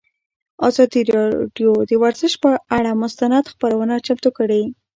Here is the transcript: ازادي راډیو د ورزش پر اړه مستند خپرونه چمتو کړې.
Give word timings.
ازادي 0.67 1.01
راډیو 1.15 1.71
د 1.89 1.91
ورزش 2.03 2.33
پر 2.43 2.53
اړه 2.77 2.91
مستند 3.03 3.45
خپرونه 3.53 3.95
چمتو 4.05 4.29
کړې. 4.37 4.63